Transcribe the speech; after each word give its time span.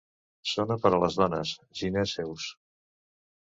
Zones 0.51 0.81
per 0.85 0.91
a 0.97 1.01
les 1.03 1.19
dones, 1.19 1.53
gineceus. 1.83 2.51